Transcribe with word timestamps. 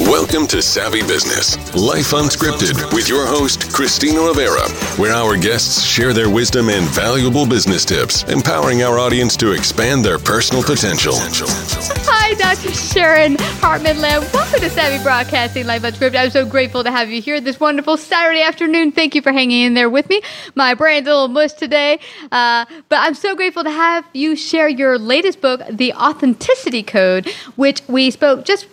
Welcome 0.00 0.46
to 0.48 0.60
Savvy 0.60 1.00
Business, 1.00 1.56
Life 1.74 2.12
Unscripted, 2.12 2.92
with 2.92 3.08
your 3.08 3.26
host, 3.26 3.72
Christina 3.72 4.20
Rivera, 4.20 4.68
where 4.96 5.12
our 5.12 5.36
guests 5.36 5.82
share 5.82 6.12
their 6.12 6.30
wisdom 6.30 6.68
and 6.68 6.86
valuable 6.88 7.46
business 7.46 7.84
tips, 7.84 8.22
empowering 8.24 8.82
our 8.82 8.98
audience 8.98 9.36
to 9.38 9.52
expand 9.52 10.04
their 10.04 10.18
personal 10.18 10.62
potential. 10.62 11.14
Hi, 11.16 12.34
Dr. 12.34 12.72
Sharon 12.72 13.36
Hartman 13.60 13.96
Lamm. 13.96 14.22
Welcome 14.32 14.60
to 14.60 14.70
Savvy 14.70 15.02
Broadcasting 15.02 15.66
Life 15.66 15.82
Unscripted. 15.82 16.16
I'm 16.16 16.30
so 16.30 16.46
grateful 16.46 16.84
to 16.84 16.90
have 16.90 17.10
you 17.10 17.22
here 17.22 17.40
this 17.40 17.58
wonderful 17.58 17.96
Saturday 17.96 18.42
afternoon. 18.42 18.92
Thank 18.92 19.14
you 19.14 19.22
for 19.22 19.32
hanging 19.32 19.62
in 19.62 19.74
there 19.74 19.90
with 19.90 20.08
me. 20.08 20.20
My 20.54 20.74
brain's 20.74 21.06
a 21.06 21.10
little 21.10 21.28
mush 21.28 21.54
today, 21.54 21.98
uh, 22.30 22.66
but 22.88 22.98
I'm 23.00 23.14
so 23.14 23.34
grateful 23.34 23.64
to 23.64 23.70
have 23.70 24.04
you 24.12 24.36
share 24.36 24.68
your 24.68 24.98
latest 24.98 25.40
book, 25.40 25.62
The 25.70 25.94
Authenticity 25.94 26.82
Code, 26.82 27.28
which 27.56 27.82
we 27.88 28.10
spoke 28.10 28.44
just 28.44 28.66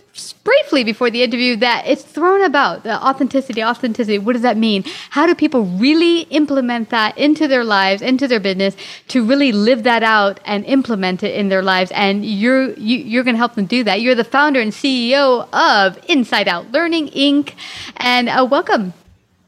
briefly 0.45 0.83
before 0.83 1.09
the 1.09 1.23
interview 1.23 1.57
that 1.57 1.85
it's 1.85 2.03
thrown 2.03 2.41
about 2.43 2.83
the 2.83 3.05
authenticity 3.05 3.61
authenticity 3.61 4.17
what 4.17 4.33
does 4.33 4.43
that 4.43 4.55
mean? 4.55 4.83
How 5.09 5.25
do 5.25 5.35
people 5.35 5.63
really 5.63 6.21
implement 6.21 6.89
that 6.89 7.17
into 7.17 7.47
their 7.47 7.63
lives 7.63 8.01
into 8.01 8.27
their 8.27 8.39
business 8.39 8.77
to 9.09 9.25
really 9.25 9.51
live 9.51 9.83
that 9.83 10.03
out 10.03 10.39
and 10.45 10.63
implement 10.65 11.21
it 11.23 11.35
in 11.35 11.49
their 11.49 11.61
lives? 11.61 11.91
And 11.93 12.25
you're 12.25 12.71
you, 12.73 12.97
you're 12.97 13.23
going 13.23 13.35
to 13.35 13.39
help 13.39 13.55
them 13.55 13.65
do 13.65 13.83
that. 13.83 14.01
You're 14.01 14.15
the 14.15 14.23
founder 14.23 14.61
and 14.61 14.71
ceo 14.71 15.47
of 15.51 15.99
inside 16.09 16.47
out 16.47 16.71
learning 16.71 17.09
inc. 17.09 17.53
And 17.97 18.29
uh, 18.29 18.47
welcome. 18.49 18.93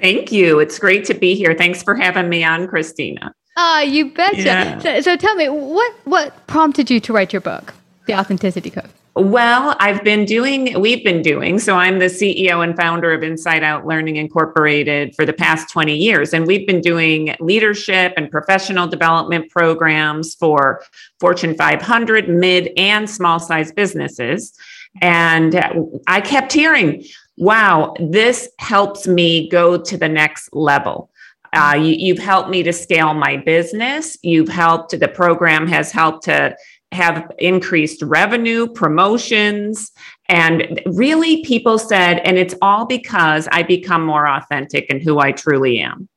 Thank 0.01 0.31
you. 0.31 0.59
It's 0.59 0.77
great 0.77 1.05
to 1.05 1.13
be 1.13 1.33
here. 1.33 1.55
Thanks 1.55 1.81
for 1.81 1.95
having 1.95 2.27
me 2.27 2.43
on 2.43 2.67
christina. 2.67 3.33
Ah 3.55 3.81
you 3.81 4.11
betcha. 4.11 4.41
Yeah. 4.41 4.79
so, 4.79 5.01
so 5.01 5.15
tell 5.15 5.35
me 5.35 5.47
what 5.47 5.93
what 6.03 6.45
prompted 6.47 6.91
you 6.91 6.99
to 6.99 7.13
write 7.13 7.31
your 7.31 7.41
book 7.41 7.73
the 8.05 8.17
authenticity 8.19 8.69
code 8.69 8.89
well, 9.19 9.75
I've 9.79 10.03
been 10.03 10.25
doing, 10.25 10.79
we've 10.79 11.03
been 11.03 11.21
doing, 11.21 11.59
so 11.59 11.75
I'm 11.75 11.99
the 11.99 12.05
CEO 12.05 12.63
and 12.63 12.75
founder 12.75 13.13
of 13.13 13.23
Inside 13.23 13.63
Out 13.63 13.85
Learning 13.85 14.15
Incorporated 14.15 15.15
for 15.15 15.25
the 15.25 15.33
past 15.33 15.69
20 15.69 15.95
years. 15.95 16.33
And 16.33 16.45
we've 16.45 16.67
been 16.67 16.81
doing 16.81 17.35
leadership 17.39 18.13
and 18.15 18.29
professional 18.29 18.87
development 18.87 19.49
programs 19.49 20.35
for 20.35 20.83
Fortune 21.19 21.55
500, 21.55 22.29
mid 22.29 22.69
and 22.77 23.09
small 23.09 23.39
size 23.39 23.71
businesses. 23.71 24.53
And 25.01 25.59
I 26.07 26.21
kept 26.21 26.53
hearing, 26.53 27.03
wow, 27.37 27.95
this 27.99 28.49
helps 28.59 29.07
me 29.07 29.49
go 29.49 29.77
to 29.77 29.97
the 29.97 30.09
next 30.09 30.53
level. 30.53 31.09
Uh, 31.53 31.75
you, 31.75 32.13
have 32.13 32.23
helped 32.23 32.49
me 32.49 32.61
to 32.61 32.73
scale 32.73 33.13
my 33.13 33.37
business. 33.37 34.17
You've 34.21 34.49
helped, 34.49 34.99
the 34.99 35.07
program 35.07 35.65
has 35.67 35.91
helped 35.91 36.25
to 36.25 36.55
have 36.91 37.31
increased 37.37 38.01
revenue, 38.01 38.67
promotions. 38.67 39.91
And 40.29 40.81
really, 40.85 41.43
people 41.43 41.77
said, 41.77 42.19
and 42.19 42.37
it's 42.37 42.55
all 42.61 42.85
because 42.85 43.47
I 43.51 43.63
become 43.63 44.05
more 44.05 44.27
authentic 44.27 44.87
and 44.89 45.01
who 45.01 45.19
I 45.19 45.31
truly 45.31 45.79
am. 45.79 46.07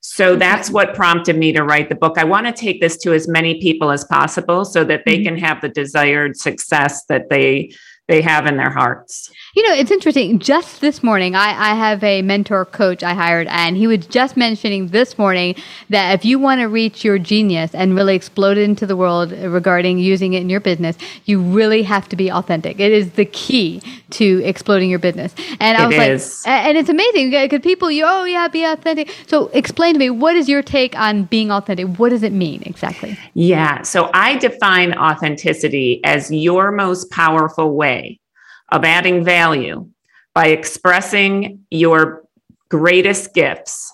So 0.00 0.36
that's 0.36 0.70
what 0.70 0.94
prompted 0.94 1.36
me 1.36 1.52
to 1.52 1.62
write 1.62 1.88
the 1.88 1.94
book. 1.94 2.18
I 2.18 2.24
want 2.24 2.46
to 2.46 2.52
take 2.52 2.80
this 2.80 2.96
to 2.98 3.12
as 3.12 3.28
many 3.28 3.60
people 3.60 3.90
as 3.90 4.04
possible 4.04 4.64
so 4.64 4.82
that 4.84 5.02
they 5.04 5.16
mm-hmm. 5.16 5.24
can 5.24 5.38
have 5.38 5.60
the 5.60 5.68
desired 5.68 6.36
success 6.36 7.04
that 7.06 7.28
they 7.28 7.72
they 8.08 8.22
have 8.22 8.46
in 8.46 8.56
their 8.56 8.70
hearts. 8.70 9.30
You 9.54 9.66
know, 9.66 9.74
it's 9.74 9.90
interesting. 9.90 10.38
Just 10.38 10.80
this 10.80 11.02
morning, 11.02 11.34
I, 11.34 11.72
I 11.72 11.74
have 11.74 12.02
a 12.02 12.22
mentor 12.22 12.64
coach 12.64 13.02
I 13.02 13.12
hired, 13.12 13.46
and 13.48 13.76
he 13.76 13.86
was 13.86 14.06
just 14.06 14.36
mentioning 14.36 14.88
this 14.88 15.18
morning 15.18 15.54
that 15.90 16.14
if 16.14 16.24
you 16.24 16.38
want 16.38 16.62
to 16.62 16.66
reach 16.66 17.04
your 17.04 17.18
genius 17.18 17.74
and 17.74 17.94
really 17.94 18.14
explode 18.14 18.56
it 18.56 18.62
into 18.62 18.86
the 18.86 18.96
world 18.96 19.32
regarding 19.32 19.98
using 19.98 20.32
it 20.32 20.40
in 20.40 20.48
your 20.48 20.60
business, 20.60 20.96
you 21.26 21.40
really 21.40 21.82
have 21.82 22.08
to 22.08 22.16
be 22.16 22.32
authentic. 22.32 22.80
It 22.80 22.92
is 22.92 23.12
the 23.12 23.26
key 23.26 23.82
to 24.10 24.42
exploding 24.42 24.88
your 24.88 24.98
business. 24.98 25.34
And 25.60 25.76
I 25.76 25.86
was 25.86 25.96
is. 25.96 26.46
like, 26.46 26.66
and 26.66 26.78
it's 26.78 26.88
amazing 26.88 27.30
because 27.30 27.60
people, 27.60 27.90
you, 27.90 28.04
oh, 28.06 28.24
yeah, 28.24 28.48
be 28.48 28.64
authentic. 28.64 29.14
So 29.26 29.48
explain 29.48 29.92
to 29.92 29.98
me, 29.98 30.08
what 30.08 30.34
is 30.34 30.48
your 30.48 30.62
take 30.62 30.98
on 30.98 31.24
being 31.24 31.50
authentic? 31.50 31.86
What 31.98 32.08
does 32.08 32.22
it 32.22 32.32
mean 32.32 32.62
exactly? 32.64 33.18
Yeah. 33.34 33.82
So 33.82 34.10
I 34.14 34.38
define 34.38 34.94
authenticity 34.94 36.02
as 36.04 36.30
your 36.30 36.72
most 36.72 37.10
powerful 37.10 37.74
way 37.74 37.97
of 38.70 38.84
adding 38.84 39.24
value 39.24 39.88
by 40.34 40.48
expressing 40.48 41.64
your 41.70 42.24
greatest 42.68 43.34
gifts 43.34 43.92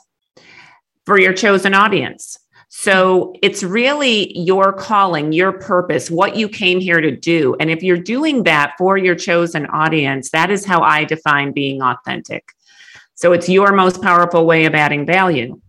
for 1.06 1.18
your 1.18 1.32
chosen 1.32 1.74
audience. 1.74 2.38
So 2.68 3.34
it's 3.40 3.62
really 3.62 4.36
your 4.36 4.72
calling, 4.72 5.32
your 5.32 5.52
purpose, 5.52 6.10
what 6.10 6.36
you 6.36 6.48
came 6.48 6.80
here 6.80 7.00
to 7.00 7.14
do. 7.14 7.54
And 7.60 7.70
if 7.70 7.82
you're 7.82 7.96
doing 7.96 8.42
that 8.42 8.74
for 8.76 8.98
your 8.98 9.14
chosen 9.14 9.66
audience, 9.66 10.30
that 10.30 10.50
is 10.50 10.64
how 10.66 10.82
I 10.82 11.04
define 11.04 11.52
being 11.52 11.80
authentic. 11.80 12.44
So 13.14 13.32
it's 13.32 13.48
your 13.48 13.72
most 13.72 14.02
powerful 14.02 14.44
way 14.44 14.64
of 14.64 14.74
adding 14.74 15.06
value. 15.06 15.60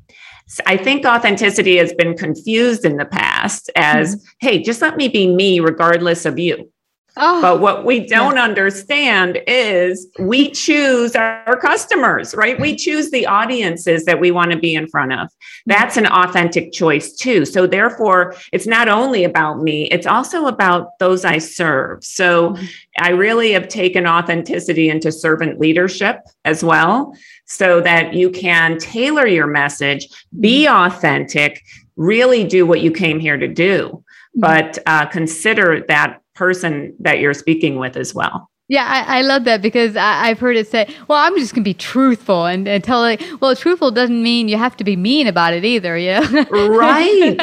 I 0.66 0.78
think 0.78 1.06
authenticity 1.06 1.78
has 1.78 1.94
been 1.94 2.18
confused 2.18 2.86
in 2.86 2.98
the 2.98 3.06
past 3.06 3.70
as, 3.76 4.16
mm-hmm. 4.16 4.26
hey, 4.40 4.64
just 4.64 4.82
let 4.82 4.98
me 4.98 5.08
be 5.08 5.28
me 5.28 5.60
regardless 5.60 6.26
of 6.26 6.40
you. 6.40 6.72
Oh, 7.18 7.42
but 7.42 7.62
what 7.62 7.86
we 7.86 8.06
don't 8.06 8.36
yeah. 8.36 8.44
understand 8.44 9.40
is 9.48 10.08
we 10.20 10.52
choose 10.52 11.16
our 11.16 11.58
customers, 11.60 12.36
right? 12.36 12.60
We 12.60 12.76
choose 12.76 13.12
the 13.12 13.26
audiences 13.26 14.06
that 14.06 14.20
we 14.20 14.32
want 14.32 14.52
to 14.52 14.58
be 14.58 14.76
in 14.76 14.88
front 14.88 15.14
of. 15.14 15.30
That's 15.66 15.98
an 15.98 16.08
authentic 16.08 16.72
choice 16.72 17.14
too. 17.14 17.46
So 17.46 17.68
therefore, 17.68 18.36
it's 18.52 18.68
not 18.68 18.90
only 18.90 19.24
about 19.24 19.62
me, 19.62 19.86
it's 19.86 20.08
also 20.08 20.48
about 20.48 21.00
those 21.00 21.26
I 21.26 21.40
serve. 21.40 22.04
So. 22.04 22.56
I 22.98 23.10
really 23.10 23.52
have 23.52 23.68
taken 23.68 24.08
authenticity 24.08 24.90
into 24.90 25.12
servant 25.12 25.60
leadership 25.60 26.22
as 26.46 26.64
well 26.64 27.14
so 27.46 27.82
that 27.82 28.14
you 28.14 28.30
can 28.30 28.78
tailor 28.78 29.28
your 29.28 29.48
message, 29.48 30.08
be 30.40 30.66
mm-hmm. 30.66 30.86
authentic, 30.86 31.62
really 31.96 32.44
do 32.44 32.66
what 32.66 32.82
you 32.82 32.92
came 32.92 33.20
here 33.20 33.38
to 33.38 33.48
do, 33.48 33.90
mm-hmm. 33.90 34.40
but 34.40 34.80
uh, 34.86 35.06
consider 35.08 35.84
that 35.88 36.22
person 36.36 36.96
that 37.00 37.20
you're 37.20 37.34
speaking 37.34 37.78
with 37.78 37.98
as 37.98 38.14
well. 38.14 38.50
Yeah, 38.68 38.86
I, 38.88 39.20
I, 39.20 39.22
love 39.22 39.44
that 39.44 39.62
because 39.62 39.96
I, 39.96 40.30
have 40.30 40.40
heard 40.40 40.58
it 40.58 40.68
say, 40.68 40.92
well, 41.08 41.20
I'm 41.20 41.38
just 41.38 41.54
going 41.54 41.64
to 41.64 41.70
be 41.70 41.76
truthful 41.76 42.48
and, 42.48 42.68
and 42.68 42.84
tell 42.84 43.06
it. 43.06 43.22
Well, 43.40 43.56
truthful 43.56 43.92
doesn't 43.92 44.24
mean 44.24 44.48
you 44.48 44.58
have 44.58 44.76
to 44.78 44.84
be 44.84 44.96
mean 44.96 45.28
about 45.28 45.54
it 45.54 45.64
either. 45.64 45.96
Yeah. 45.96 46.26
right. 46.50 47.40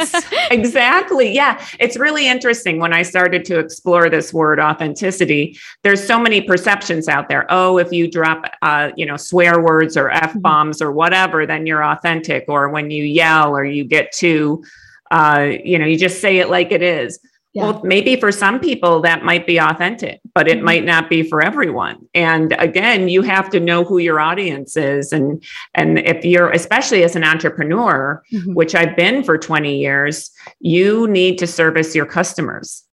exactly. 0.51 1.33
Yeah. 1.33 1.65
It's 1.79 1.97
really 1.97 2.27
interesting 2.27 2.81
when 2.81 2.93
I 2.93 3.03
started 3.03 3.45
to 3.45 3.61
explore 3.61 4.11
this 4.11 4.35
word 4.35 4.59
authenticity. 4.59 5.57
There's 5.85 6.05
so 6.05 6.19
many 6.19 6.41
perceptions 6.41 7.07
out 7.07 7.29
there. 7.29 7.47
Oh, 7.51 7.79
if 7.79 7.93
you 7.93 8.11
drop, 8.11 8.45
uh, 8.63 8.91
you 8.97 9.07
know, 9.07 9.17
swear 9.17 9.61
words 9.61 9.97
or 9.97 10.11
F 10.11 10.35
bombs 10.41 10.79
mm-hmm. 10.79 10.89
or 10.89 10.93
whatever, 10.93 11.47
then 11.47 11.67
you're 11.67 11.85
authentic. 11.85 12.47
Or 12.49 12.69
when 12.69 12.91
you 12.91 13.05
yell 13.05 13.57
or 13.57 13.65
you 13.65 13.85
get 13.85 14.11
too, 14.11 14.65
uh, 15.13 15.53
you 15.63 15.79
know, 15.79 15.87
you 15.87 15.97
just 15.97 16.21
say 16.21 16.39
it 16.39 16.51
like 16.51 16.73
it 16.73 16.83
is. 16.83 17.21
Yeah. 17.55 17.65
Well, 17.65 17.81
maybe 17.85 18.17
for 18.17 18.33
some 18.33 18.61
people 18.61 19.01
that 19.03 19.25
might 19.25 19.47
be 19.47 19.59
authentic, 19.59 20.21
but 20.35 20.49
it 20.49 20.57
mm-hmm. 20.57 20.65
might 20.65 20.85
not 20.85 21.11
be 21.11 21.23
for 21.23 21.43
everyone. 21.43 21.99
And 22.15 22.55
again, 22.59 23.09
you 23.09 23.21
have 23.23 23.51
to 23.51 23.61
know 23.61 23.85
who 23.85 23.99
your 23.99 24.21
audience 24.21 24.75
is. 24.75 25.13
And, 25.13 25.45
and 25.75 25.99
if 25.99 26.25
you're, 26.25 26.51
especially 26.51 27.05
as 27.05 27.15
an 27.15 27.25
entrepreneur, 27.25 28.23
mm-hmm. 28.33 28.55
which 28.55 28.75
I've 28.75 28.97
been 28.97 29.23
for 29.23 29.37
20 29.37 29.79
years, 29.79 30.31
you 30.61 31.07
need 31.09 31.37
to 31.39 31.47
service 31.47 31.95
your 31.95 32.07
customers. 32.07 32.85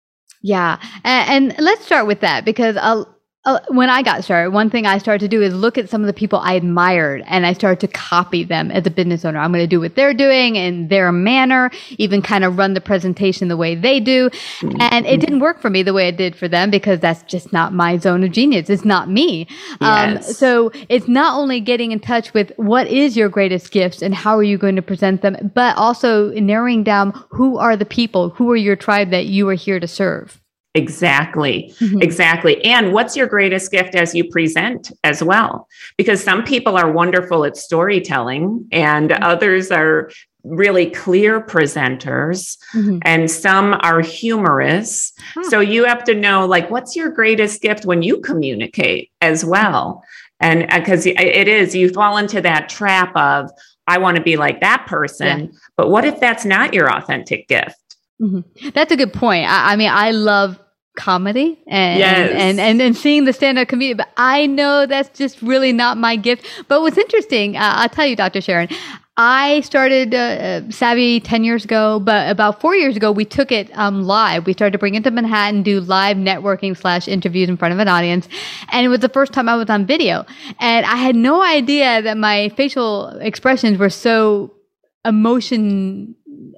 Yeah. 0.43 0.81
And, 1.05 1.50
and 1.50 1.64
let's 1.64 1.84
start 1.84 2.08
with 2.08 2.20
that 2.20 2.44
because 2.44 2.76
I'll, 2.76 3.14
uh, 3.44 3.61
when 3.69 3.88
I 3.88 4.02
got 4.02 4.25
started, 4.25 4.50
one 4.50 4.69
thing 4.69 4.85
I 4.85 4.99
started 4.99 5.20
to 5.20 5.29
do 5.29 5.40
is 5.40 5.55
look 5.55 5.79
at 5.79 5.88
some 5.88 6.02
of 6.02 6.06
the 6.06 6.12
people 6.12 6.38
I 6.40 6.52
admired 6.52 7.23
and 7.26 7.46
I 7.46 7.55
started 7.55 7.81
to 7.81 7.88
copy 7.88 8.44
them 8.44 8.70
as 8.70 8.87
a 8.87 8.90
business 8.90 9.25
owner. 9.25 9.38
I'm 9.38 9.52
going 9.52 9.62
to 9.62 9.67
do 9.67 9.81
what 9.81 9.94
they're 9.94 10.12
doing 10.12 10.56
in 10.56 10.88
their 10.88 11.12
manner, 11.12 11.70
even 11.96 12.20
kind 12.20 12.44
of 12.44 12.58
run 12.58 12.75
the 12.75 12.81
presentation 12.82 13.49
the 13.49 13.56
way 13.56 13.75
they 13.75 14.00
do. 14.00 14.29
And 14.81 15.06
it 15.06 15.20
didn't 15.20 15.38
work 15.38 15.61
for 15.61 15.70
me 15.70 15.82
the 15.82 15.94
way 15.94 16.08
it 16.08 16.19
did 16.19 16.37
for 16.37 16.46
them 16.46 16.70
because 16.70 17.00
that's 17.00 17.23
just 17.23 17.50
not 17.50 17.73
my 17.73 17.96
zone 17.96 18.23
of 18.23 18.32
genius. 18.32 18.69
It's 18.69 18.85
not 18.85 19.08
me. 19.08 19.46
Um, 19.81 20.17
yes. 20.17 20.29
Um, 20.29 20.34
so 20.34 20.73
it's 20.91 21.08
not 21.08 21.34
only 21.38 21.61
getting 21.61 21.93
in 21.93 22.00
touch 22.00 22.34
with 22.34 22.52
what 22.56 22.87
is 22.88 23.17
your 23.17 23.31
greatest 23.31 23.70
gifts 23.70 24.02
and 24.02 24.14
how 24.14 24.37
are 24.37 24.43
you 24.43 24.58
going 24.58 24.76
to 24.76 24.82
present 24.82 25.23
them, 25.23 25.52
but 25.55 25.75
also 25.79 26.32
narrowing 26.32 26.82
down 26.82 27.12
who 27.31 27.56
are 27.56 27.76
the 27.76 27.87
people, 27.87 28.29
who 28.31 28.50
are 28.50 28.56
your 28.56 28.76
tribe 28.76 29.11
that 29.11 29.25
you 29.25 29.49
are 29.49 29.55
here 29.55 29.81
to 29.81 29.88
serve. 29.88 30.38
Exactly. 30.75 31.75
Mm-hmm. 31.81 32.03
Exactly. 32.03 32.65
And 32.65 32.93
what's 32.93 33.17
your 33.17 33.26
greatest 33.26 33.70
gift 33.73 33.94
as 33.94 34.15
you 34.15 34.29
present 34.29 34.93
as 35.03 35.23
well? 35.23 35.67
Because 35.97 36.23
some 36.23 36.44
people 36.44 36.76
are 36.76 36.93
wonderful 36.93 37.44
at 37.44 37.56
storytelling 37.56 38.69
and 38.70 39.11
mm-hmm. 39.11 39.23
others 39.23 39.70
are 39.70 40.11
really 40.44 40.88
clear 40.91 41.41
presenters 41.41 42.59
mm-hmm. 42.75 42.99
and 43.03 43.31
some 43.31 43.75
are 43.81 44.00
humorous. 44.00 45.12
Huh. 45.35 45.50
So 45.50 45.61
you 45.61 45.85
have 45.85 46.05
to 46.05 46.15
know 46.15 46.47
like 46.47 46.70
what's 46.70 46.94
your 46.94 47.11
greatest 47.11 47.61
gift 47.61 47.85
when 47.85 48.03
you 48.03 48.20
communicate 48.20 49.11
as 49.20 49.44
well. 49.44 50.05
And 50.41 50.67
because 50.69 51.06
uh, 51.06 51.15
it 51.17 51.49
is 51.49 51.75
you 51.75 51.88
fall 51.91 52.19
into 52.19 52.41
that 52.43 52.69
trap 52.69 53.15
of 53.17 53.50
I 53.87 53.99
want 53.99 54.17
to 54.19 54.23
be 54.23 54.37
like 54.37 54.61
that 54.61 54.87
person, 54.87 55.41
yeah. 55.41 55.59
but 55.76 55.88
what 55.88 56.05
if 56.05 56.20
that's 56.20 56.44
not 56.44 56.75
your 56.75 56.94
authentic 56.94 57.49
gift? 57.49 57.88
Mm-hmm. 58.20 58.70
That's 58.70 58.93
a 58.93 58.97
good 58.97 59.12
point. 59.12 59.49
I, 59.49 59.73
I, 59.73 59.76
mean, 59.76 59.91
I 59.91 60.11
love 60.11 60.59
comedy 60.97 61.62
and, 61.69 61.99
yes. 61.99 62.31
and, 62.32 62.59
and, 62.59 62.82
and 62.82 62.97
seeing 62.97 63.25
the 63.25 63.32
stand-up 63.32 63.69
comedian, 63.69 63.97
but 63.97 64.09
I 64.17 64.47
know 64.47 64.87
that's 64.87 65.17
just 65.17 65.41
really 65.41 65.73
not 65.73 65.97
my 65.97 66.17
gift. 66.17 66.47
But 66.67 66.81
what's 66.82 66.99
interesting, 66.99 67.56
uh, 67.56 67.75
I'll 67.76 67.88
tell 67.88 68.06
you, 68.06 68.17
Dr. 68.17 68.41
Sharon, 68.41 68.69
I 69.20 69.62
started 69.62 70.15
uh, 70.15 70.19
uh, 70.19 70.70
Savvy 70.70 71.19
10 71.19 71.43
years 71.43 71.65
ago, 71.65 71.99
but 71.99 72.31
about 72.31 72.61
four 72.61 72.76
years 72.76 72.97
ago, 72.97 73.11
we 73.11 73.25
took 73.25 73.50
it 73.50 73.69
um, 73.76 74.05
live. 74.05 74.47
We 74.47 74.53
started 74.53 74.73
to 74.73 74.79
bring 74.79 74.94
it 74.94 75.03
to 75.05 75.11
Manhattan, 75.11 75.65
do 75.65 75.81
live 75.81 76.17
networking 76.17 76.76
slash 76.76 77.09
interviews 77.09 77.49
in 77.49 77.56
front 77.56 77.75
of 77.75 77.81
an 77.81 77.88
audience. 77.88 78.29
And 78.70 78.87
it 78.87 78.88
was 78.88 79.00
the 79.00 79.09
first 79.09 79.32
time 79.32 79.49
I 79.49 79.56
was 79.56 79.69
on 79.70 79.87
video. 79.87 80.25
And 80.61 80.87
I 80.87 80.94
had 80.94 81.17
no 81.17 81.43
idea 81.43 82.00
that 82.00 82.17
my 82.17 82.50
facial 82.50 83.09
expressions 83.19 83.76
were 83.76 83.91
so 83.91 84.55
emotion 85.05 86.15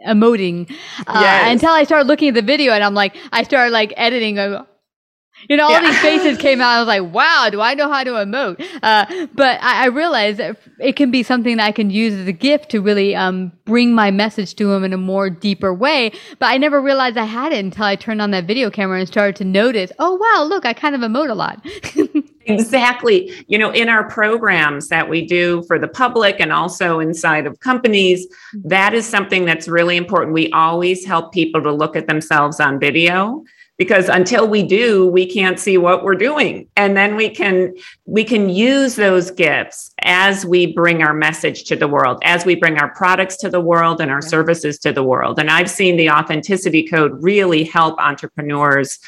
emoting 0.07 0.71
uh, 1.07 1.21
yes. 1.21 1.53
until 1.53 1.71
I 1.71 1.85
started 1.85 2.07
looking 2.07 2.29
at 2.29 2.35
the 2.35 2.43
video 2.43 2.73
and 2.73 2.83
I'm 2.83 2.95
like, 2.95 3.17
I 3.33 3.43
started 3.43 3.73
like 3.73 3.93
editing. 3.97 4.37
you 4.37 5.57
know, 5.57 5.65
all 5.65 5.71
yeah. 5.71 5.91
these 5.91 6.01
faces 6.01 6.39
came 6.43 6.61
out. 6.61 6.71
I 6.71 6.79
was 6.79 6.89
like, 6.89 7.13
wow, 7.13 7.49
do 7.51 7.61
I 7.61 7.75
know 7.75 7.91
how 7.91 8.05
to 8.05 8.11
emote? 8.11 8.65
Uh, 8.83 9.27
but 9.35 9.61
I, 9.63 9.85
I, 9.85 9.87
realized 9.87 10.41
it 10.79 10.97
can 10.97 11.11
be 11.11 11.23
something 11.23 11.57
that 11.57 11.67
I 11.67 11.73
can 11.73 11.91
use 11.91 12.15
as 12.15 12.27
a 12.27 12.33
gift 12.33 12.71
to 12.71 12.81
really 12.81 13.15
um, 13.15 13.53
bring 13.65 13.95
my 13.95 14.11
message 14.11 14.55
to 14.57 14.67
them 14.67 14.85
in 14.85 14.93
a 14.93 14.99
more 14.99 15.31
deeper 15.31 15.73
way. 15.73 16.13
But 16.39 16.47
I 16.47 16.59
never 16.59 16.81
realized 16.81 17.17
I 17.17 17.25
had 17.25 17.53
it 17.53 17.65
until 17.65 17.85
I 17.85 17.97
turned 17.97 18.21
on 18.23 18.31
that 18.33 18.45
video 18.45 18.71
camera 18.71 18.99
and 18.99 19.09
started 19.09 19.37
to 19.37 19.45
notice, 19.45 19.93
oh, 19.99 20.15
wow, 20.15 20.45
look, 20.45 20.65
I 20.67 20.73
kind 20.73 20.95
of 20.95 21.01
emote 21.01 21.31
a 21.31 21.35
lot. 21.35 21.65
Exactly. 22.53 23.45
You 23.49 23.59
know, 23.59 23.71
in 23.71 23.89
our 23.89 24.09
programs 24.09 24.89
that 24.89 25.09
we 25.09 25.27
do 25.27 25.63
for 25.65 25.79
the 25.79 25.89
public 25.89 26.37
and 26.41 26.53
also 26.53 27.01
inside 27.01 27.47
of 27.47 27.61
companies, 27.61 28.27
that 28.65 28.95
is 28.95 29.07
something 29.07 29.45
that's 29.45 29.69
really 29.69 29.97
important. 29.97 30.33
We 30.33 30.51
always 30.53 31.05
help 31.05 31.33
people 31.33 31.63
to 31.63 31.73
look 31.73 31.97
at 31.97 32.07
themselves 32.07 32.61
on 32.61 32.79
video 32.81 33.45
because 33.81 34.11
until 34.11 34.47
we 34.47 34.63
do 34.63 35.07
we 35.07 35.25
can't 35.25 35.59
see 35.59 35.79
what 35.79 36.05
we're 36.05 36.15
doing. 36.15 36.69
And 36.77 36.95
then 36.99 37.17
we 37.17 37.31
can 37.31 37.75
we 38.05 38.25
can 38.25 38.51
use 38.51 38.95
those 38.95 39.31
gifts 39.31 39.95
as 40.03 40.45
we 40.45 40.67
bring 40.67 41.03
our 41.03 41.15
message 41.15 41.65
to 41.65 41.77
the 41.77 41.89
world 41.89 42.19
as 42.23 42.45
we 42.45 42.55
bring 42.55 42.77
our 42.77 42.91
products 42.95 43.39
to 43.39 43.49
the 43.49 43.59
world 43.59 44.03
and 44.03 44.11
our 44.11 44.21
services 44.21 44.79
to 44.81 44.93
the 44.93 45.03
world. 45.03 45.39
And 45.39 45.51
i've 45.51 45.71
seen 45.71 45.97
the 45.97 46.11
authenticity 46.11 46.87
code 46.87 47.13
really 47.23 47.65
help 47.65 47.99
entrepreneurs. 47.99 48.99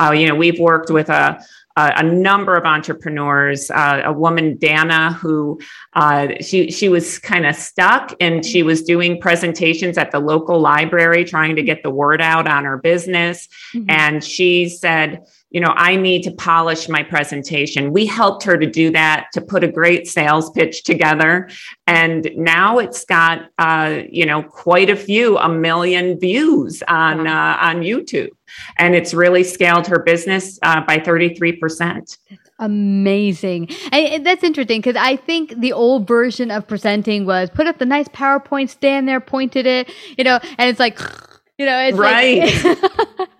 Uh, 0.00 0.12
you 0.12 0.28
know 0.28 0.36
we've 0.36 0.60
worked 0.60 0.90
with 0.90 1.08
a 1.08 1.44
uh, 1.76 1.92
a 1.96 2.02
number 2.02 2.56
of 2.56 2.64
entrepreneurs. 2.64 3.70
Uh, 3.70 4.02
a 4.04 4.12
woman, 4.12 4.56
Dana, 4.56 5.12
who 5.12 5.60
uh, 5.94 6.28
she 6.40 6.70
she 6.70 6.88
was 6.88 7.18
kind 7.18 7.46
of 7.46 7.54
stuck, 7.54 8.14
and 8.20 8.44
she 8.44 8.62
was 8.62 8.82
doing 8.82 9.20
presentations 9.20 9.96
at 9.98 10.10
the 10.10 10.18
local 10.18 10.60
library, 10.60 11.24
trying 11.24 11.56
to 11.56 11.62
get 11.62 11.82
the 11.82 11.90
word 11.90 12.20
out 12.20 12.46
on 12.48 12.64
her 12.64 12.78
business. 12.78 13.48
Mm-hmm. 13.74 13.90
And 13.90 14.24
she 14.24 14.68
said, 14.68 15.24
you 15.50 15.60
know, 15.60 15.72
I 15.76 15.96
need 15.96 16.22
to 16.22 16.30
polish 16.30 16.88
my 16.88 17.02
presentation. 17.02 17.92
We 17.92 18.06
helped 18.06 18.44
her 18.44 18.56
to 18.56 18.66
do 18.66 18.90
that, 18.92 19.28
to 19.32 19.40
put 19.40 19.64
a 19.64 19.68
great 19.68 20.06
sales 20.06 20.50
pitch 20.50 20.84
together. 20.84 21.48
And 21.88 22.30
now 22.36 22.78
it's 22.78 23.04
got, 23.04 23.50
uh, 23.58 24.02
you 24.08 24.24
know, 24.26 24.44
quite 24.44 24.90
a 24.90 24.96
few, 24.96 25.36
a 25.38 25.48
million 25.48 26.18
views 26.20 26.82
on, 26.86 27.26
uh, 27.26 27.58
on 27.60 27.80
YouTube. 27.80 28.30
And 28.78 28.94
it's 28.94 29.12
really 29.12 29.42
scaled 29.42 29.88
her 29.88 29.98
business 29.98 30.58
uh, 30.62 30.82
by 30.84 30.98
33%. 30.98 32.16
Amazing. 32.60 33.70
And 33.90 34.24
that's 34.24 34.44
interesting 34.44 34.80
because 34.80 34.96
I 34.96 35.16
think 35.16 35.58
the 35.60 35.72
old 35.72 36.06
version 36.06 36.50
of 36.50 36.68
presenting 36.68 37.24
was 37.26 37.50
put 37.50 37.66
up 37.66 37.78
the 37.78 37.86
nice 37.86 38.08
PowerPoint, 38.08 38.68
stand 38.68 39.08
there, 39.08 39.20
pointed 39.20 39.66
it, 39.66 39.90
you 40.16 40.24
know, 40.24 40.38
and 40.58 40.70
it's 40.70 40.78
like, 40.78 40.98
you 41.58 41.66
know, 41.66 41.78
it's 41.80 41.98
right. 41.98 42.64
Like, 42.64 43.28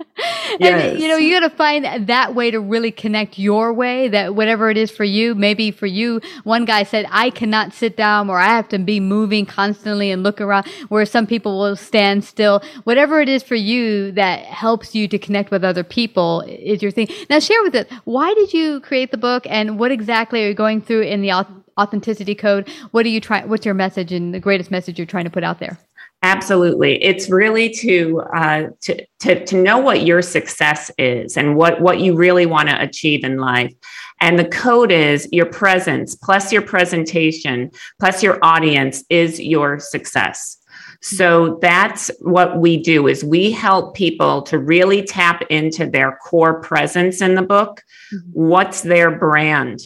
yes. 0.59 0.61
And, 0.91 1.01
you 1.01 1.09
know, 1.09 1.17
you 1.17 1.39
got 1.39 1.49
to 1.49 1.55
find 1.55 2.09
that 2.09 2.35
way 2.35 2.51
to 2.51 2.61
really 2.61 2.91
connect 2.91 3.39
your 3.39 3.73
way, 3.73 4.09
that 4.09 4.35
whatever 4.35 4.71
it 4.71 4.77
is 4.77 4.91
for 4.91 5.05
you, 5.05 5.35
maybe 5.35 5.71
for 5.71 5.87
you, 5.87 6.21
one 6.45 6.65
guy 6.65 6.83
said, 6.83 7.07
I 7.11 7.31
cannot 7.31 7.73
sit 7.73 7.97
down 7.97 8.31
or 8.31 8.39
I 8.39 8.47
have 8.47 8.69
to 8.69 8.79
be 8.79 9.01
moving 9.01 9.47
constantly 9.47 10.11
and 10.11 10.23
look 10.23 10.41
around, 10.41 10.67
where 10.89 11.05
some 11.05 11.27
people 11.27 11.59
will 11.59 11.77
stand 11.77 12.25
still. 12.25 12.63
Whatever 12.85 13.21
it 13.21 13.29
is 13.29 13.43
for 13.43 13.57
you 13.57 14.13
that 14.13 14.45
helps 14.45 14.95
you 14.95 15.09
to 15.09 15.19
connect 15.19 15.51
with 15.51 15.65
other 15.65 15.85
people 15.85 16.43
is 16.43 16.83
your 16.83 16.91
thing. 16.91 17.09
Now, 17.29 17.39
share 17.41 17.63
with 17.63 17.75
us, 17.75 17.87
why 18.05 18.33
did 18.35 18.53
you 18.53 18.81
create 18.81 19.11
the 19.11 19.19
book 19.19 19.47
and 19.49 19.79
what 19.79 19.91
exactly 19.91 20.45
are 20.45 20.49
you 20.49 20.55
going 20.55 20.81
through 20.81 21.03
in 21.03 21.23
the 21.23 21.33
authenticity 21.79 22.35
code? 22.35 22.69
What 22.91 23.07
are 23.07 23.09
you 23.09 23.21
trying, 23.21 23.49
what's 23.49 23.65
your 23.65 23.75
message 23.75 24.13
and 24.13 24.35
the 24.35 24.41
greatest 24.41 24.71
message 24.71 24.99
you're 24.99 25.07
trying 25.07 25.25
to 25.25 25.31
put 25.31 25.45
out 25.45 25.59
there? 25.59 25.79
Absolutely. 26.23 27.03
It's 27.03 27.31
really 27.31 27.71
to, 27.71 28.21
uh, 28.35 28.63
to, 28.83 29.07
to, 29.21 29.45
to 29.47 29.63
know 29.63 29.79
what 29.79 30.03
your 30.03 30.21
success 30.21 30.91
is 30.99 31.39
and 31.39 31.57
what, 31.57 31.81
what 31.81 32.01
you 32.01 32.15
really 32.15 32.45
want 32.45 32.69
to 32.69 32.83
achieve 32.83 33.25
in 33.25 33.39
life. 33.39 33.73
And 34.21 34.39
the 34.39 34.45
code 34.45 34.93
is 34.93 35.27
your 35.33 35.47
presence 35.47 36.15
plus 36.15 36.53
your 36.53 36.61
presentation 36.61 37.71
plus 37.99 38.23
your 38.23 38.39
audience 38.43 39.03
is 39.09 39.41
your 39.41 39.79
success. 39.79 40.59
So 41.01 41.59
that's 41.63 42.11
what 42.21 42.59
we 42.59 42.77
do 42.77 43.09
is 43.09 43.25
we 43.25 43.51
help 43.51 43.95
people 43.95 44.43
to 44.43 44.59
really 44.59 45.03
tap 45.03 45.43
into 45.49 45.87
their 45.87 46.19
core 46.23 46.61
presence 46.61 47.23
in 47.23 47.35
the 47.35 47.43
book. 47.43 47.83
Mm-hmm. 48.13 48.31
What's 48.33 48.83
their 48.83 49.11
brand? 49.11 49.81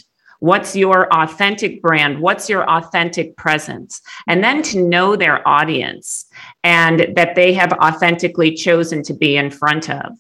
What's 0.45 0.77
your 0.77 1.11
authentic 1.11 1.81
brand? 1.81 2.21
What's 2.21 2.51
your 2.51 2.69
authentic 2.69 3.35
presence? 3.39 4.03
And 4.29 4.45
then 4.45 4.63
to 4.65 4.85
know 4.85 5.17
their 5.17 5.47
audience 5.49 6.27
and 6.63 7.15
that 7.17 7.35
they 7.35 7.55
have 7.55 7.73
authentically 7.73 8.55
chosen 8.55 9.03
to 9.05 9.15
be 9.15 9.39
in 9.39 9.51
front 9.51 9.89
of 9.89 10.13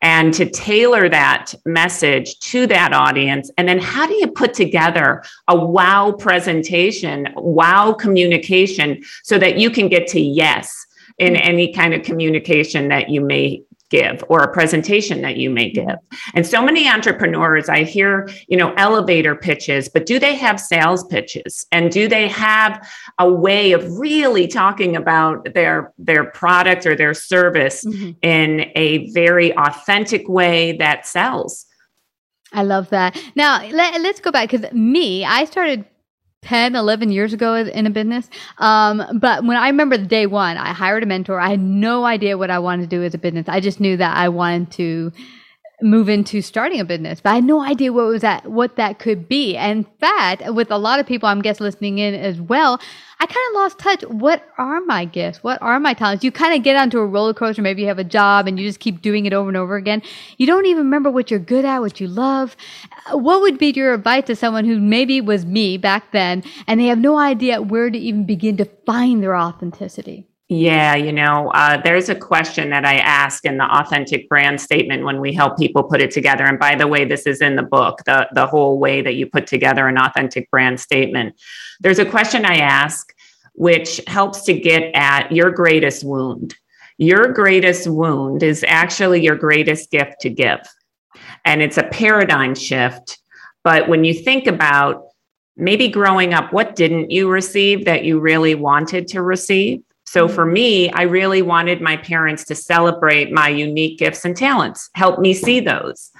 and 0.00 0.32
to 0.34 0.48
tailor 0.48 1.08
that 1.08 1.52
message 1.66 2.38
to 2.52 2.68
that 2.68 2.92
audience. 2.92 3.50
And 3.58 3.68
then 3.68 3.80
how 3.80 4.06
do 4.06 4.14
you 4.14 4.28
put 4.28 4.54
together 4.54 5.24
a 5.48 5.56
wow 5.56 6.12
presentation, 6.12 7.26
wow 7.34 7.92
communication 7.92 9.02
so 9.24 9.36
that 9.40 9.58
you 9.58 9.68
can 9.68 9.88
get 9.88 10.06
to 10.08 10.20
yes 10.20 10.86
in 11.18 11.34
mm-hmm. 11.34 11.42
any 11.42 11.72
kind 11.72 11.92
of 11.92 12.04
communication 12.04 12.86
that 12.86 13.10
you 13.10 13.20
may 13.20 13.64
give 13.92 14.24
or 14.28 14.42
a 14.42 14.50
presentation 14.50 15.20
that 15.20 15.36
you 15.36 15.50
may 15.50 15.70
give. 15.70 15.96
And 16.34 16.46
so 16.46 16.62
many 16.62 16.88
entrepreneurs, 16.88 17.68
I 17.68 17.84
hear, 17.84 18.28
you 18.48 18.56
know, 18.56 18.72
elevator 18.74 19.36
pitches, 19.36 19.88
but 19.88 20.06
do 20.06 20.18
they 20.18 20.34
have 20.34 20.58
sales 20.58 21.04
pitches? 21.04 21.66
And 21.70 21.92
do 21.92 22.08
they 22.08 22.26
have 22.28 22.88
a 23.18 23.30
way 23.30 23.72
of 23.72 23.98
really 23.98 24.48
talking 24.48 24.96
about 24.96 25.52
their 25.54 25.92
their 25.98 26.24
product 26.24 26.86
or 26.86 26.96
their 26.96 27.14
service 27.14 27.84
mm-hmm. 27.84 28.12
in 28.22 28.70
a 28.74 29.10
very 29.12 29.54
authentic 29.56 30.26
way 30.26 30.72
that 30.78 31.06
sells? 31.06 31.66
I 32.54 32.62
love 32.62 32.90
that. 32.90 33.18
Now, 33.34 33.66
let, 33.70 33.94
us 33.94 34.20
go 34.20 34.30
back 34.30 34.50
because 34.50 34.70
me, 34.72 35.24
I 35.24 35.46
started 35.46 35.86
10, 36.42 36.74
11 36.74 37.10
years 37.10 37.32
ago 37.32 37.54
in 37.54 37.86
a 37.86 37.90
business. 37.90 38.28
Um, 38.58 39.02
but 39.14 39.44
when 39.44 39.56
I 39.56 39.68
remember 39.68 39.96
the 39.96 40.06
day 40.06 40.26
one, 40.26 40.56
I 40.56 40.72
hired 40.72 41.02
a 41.02 41.06
mentor. 41.06 41.40
I 41.40 41.50
had 41.50 41.60
no 41.60 42.04
idea 42.04 42.36
what 42.36 42.50
I 42.50 42.58
wanted 42.58 42.82
to 42.82 42.96
do 42.96 43.02
as 43.02 43.14
a 43.14 43.18
business. 43.18 43.48
I 43.48 43.60
just 43.60 43.80
knew 43.80 43.96
that 43.96 44.16
I 44.16 44.28
wanted 44.28 44.72
to 44.72 45.12
move 45.82 46.08
into 46.08 46.40
starting 46.40 46.80
a 46.80 46.84
business, 46.84 47.20
but 47.20 47.30
I 47.30 47.34
had 47.36 47.44
no 47.44 47.62
idea 47.62 47.92
what 47.92 48.06
was 48.06 48.22
that, 48.22 48.46
what 48.46 48.76
that 48.76 48.98
could 48.98 49.28
be. 49.28 49.56
And 49.56 49.86
fact, 49.98 50.42
with 50.52 50.70
a 50.70 50.78
lot 50.78 51.00
of 51.00 51.06
people, 51.06 51.28
I'm 51.28 51.42
guess 51.42 51.60
listening 51.60 51.98
in 51.98 52.14
as 52.14 52.40
well, 52.40 52.80
I 53.20 53.26
kind 53.26 53.46
of 53.50 53.54
lost 53.54 53.78
touch. 53.78 54.02
What 54.02 54.44
are 54.58 54.80
my 54.80 55.04
gifts? 55.04 55.44
What 55.44 55.60
are 55.62 55.78
my 55.78 55.94
talents? 55.94 56.24
You 56.24 56.32
kind 56.32 56.56
of 56.56 56.64
get 56.64 56.76
onto 56.76 56.98
a 56.98 57.06
roller 57.06 57.34
coaster. 57.34 57.62
Maybe 57.62 57.82
you 57.82 57.88
have 57.88 57.98
a 57.98 58.04
job 58.04 58.48
and 58.48 58.58
you 58.58 58.66
just 58.66 58.80
keep 58.80 59.00
doing 59.00 59.26
it 59.26 59.32
over 59.32 59.48
and 59.48 59.56
over 59.56 59.76
again. 59.76 60.02
You 60.38 60.46
don't 60.46 60.66
even 60.66 60.84
remember 60.84 61.10
what 61.10 61.30
you're 61.30 61.38
good 61.38 61.64
at, 61.64 61.80
what 61.80 62.00
you 62.00 62.08
love. 62.08 62.56
Uh, 63.06 63.18
what 63.18 63.40
would 63.40 63.58
be 63.58 63.70
your 63.70 63.94
advice 63.94 64.24
to 64.26 64.36
someone 64.36 64.64
who 64.64 64.80
maybe 64.80 65.20
was 65.20 65.46
me 65.46 65.76
back 65.76 66.10
then 66.12 66.42
and 66.66 66.80
they 66.80 66.86
have 66.86 66.98
no 66.98 67.16
idea 67.16 67.62
where 67.62 67.90
to 67.90 67.98
even 67.98 68.26
begin 68.26 68.56
to 68.56 68.64
find 68.86 69.22
their 69.22 69.36
authenticity? 69.36 70.26
Yeah, 70.54 70.96
you 70.96 71.12
know, 71.12 71.50
uh, 71.52 71.80
there's 71.80 72.10
a 72.10 72.14
question 72.14 72.68
that 72.70 72.84
I 72.84 72.98
ask 72.98 73.46
in 73.46 73.56
the 73.56 73.64
authentic 73.64 74.28
brand 74.28 74.60
statement 74.60 75.02
when 75.02 75.18
we 75.18 75.32
help 75.32 75.56
people 75.56 75.82
put 75.82 76.02
it 76.02 76.10
together. 76.10 76.44
And 76.44 76.58
by 76.58 76.74
the 76.74 76.86
way, 76.86 77.06
this 77.06 77.26
is 77.26 77.40
in 77.40 77.56
the 77.56 77.62
book, 77.62 78.00
the, 78.04 78.28
the 78.34 78.46
whole 78.46 78.78
way 78.78 79.00
that 79.00 79.14
you 79.14 79.26
put 79.26 79.46
together 79.46 79.88
an 79.88 79.96
authentic 79.96 80.50
brand 80.50 80.78
statement. 80.78 81.40
There's 81.80 81.98
a 81.98 82.04
question 82.04 82.44
I 82.44 82.56
ask 82.56 83.14
which 83.54 84.02
helps 84.06 84.42
to 84.42 84.52
get 84.52 84.94
at 84.94 85.32
your 85.32 85.50
greatest 85.50 86.04
wound. 86.04 86.54
Your 86.98 87.32
greatest 87.32 87.88
wound 87.88 88.42
is 88.42 88.62
actually 88.68 89.22
your 89.22 89.36
greatest 89.36 89.90
gift 89.90 90.20
to 90.20 90.28
give. 90.28 90.60
And 91.46 91.62
it's 91.62 91.78
a 91.78 91.84
paradigm 91.84 92.54
shift. 92.54 93.20
But 93.64 93.88
when 93.88 94.04
you 94.04 94.12
think 94.12 94.46
about 94.46 95.04
maybe 95.56 95.88
growing 95.88 96.34
up, 96.34 96.52
what 96.52 96.76
didn't 96.76 97.10
you 97.10 97.30
receive 97.30 97.86
that 97.86 98.04
you 98.04 98.20
really 98.20 98.54
wanted 98.54 99.08
to 99.08 99.22
receive? 99.22 99.82
So 100.12 100.28
for 100.28 100.44
me, 100.44 100.90
I 100.90 101.04
really 101.04 101.40
wanted 101.40 101.80
my 101.80 101.96
parents 101.96 102.44
to 102.44 102.54
celebrate 102.54 103.32
my 103.32 103.48
unique 103.48 103.98
gifts 103.98 104.26
and 104.26 104.36
talents, 104.36 104.90
help 104.94 105.18
me 105.18 105.32
see 105.32 105.58
those. 105.58 106.10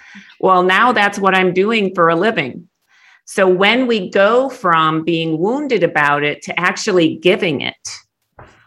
Well, 0.41 0.63
now 0.63 0.93
that's 0.93 1.19
what 1.19 1.35
I'm 1.35 1.53
doing 1.53 1.95
for 1.95 2.09
a 2.09 2.17
living. 2.17 2.71
So 3.27 3.47
when 3.47 3.87
we 3.87 4.09
go 4.09 4.49
from 4.49 5.05
being 5.05 5.37
wounded 5.37 5.83
about 5.83 6.25
it 6.25 6.41
to 6.45 6.59
actually 6.59 7.17
giving 7.19 7.61
it, 7.61 7.87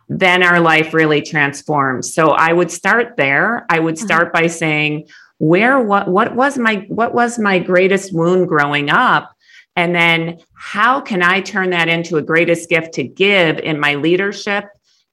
then 0.10 0.44
our 0.44 0.60
life 0.60 0.94
really 0.94 1.24
transforms. 1.24 2.14
So 2.14 2.30
I 2.30 2.54
would 2.54 2.70
start 2.70 3.18
there. 3.18 3.66
I 3.72 3.80
would 3.80 3.96
mm-hmm. 3.96 4.06
start 4.06 4.32
by 4.32 4.46
saying, 4.46 5.08
where 5.40 5.80
what 5.80 6.08
what 6.08 6.36
was 6.36 6.60
my 6.60 6.86
what 6.88 7.16
was 7.16 7.40
my 7.40 7.58
greatest 7.58 8.14
wound 8.14 8.48
growing 8.48 8.92
up? 8.92 9.36
And 9.76 9.96
then 9.96 10.38
how 10.54 11.02
can 11.02 11.24
I 11.24 11.42
turn 11.42 11.72
that 11.72 11.88
into 11.88 12.18
a 12.18 12.22
greatest 12.22 12.70
gift 12.70 12.94
to 12.94 13.04
give 13.04 13.58
in 13.58 13.80
my 13.80 13.96
leadership 13.96 14.66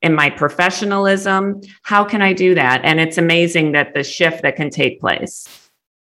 in 0.03 0.15
my 0.15 0.31
professionalism? 0.31 1.61
How 1.83 2.05
can 2.05 2.23
i 2.23 2.33
do 2.33 2.55
that? 2.55 2.81
And 2.85 3.01
it's 3.01 3.19
amazing 3.19 3.73
that 3.73 3.95
the 3.95 4.05
shift 4.05 4.43
that 4.43 4.57
can 4.57 4.71
take 4.71 5.01
place 5.01 5.62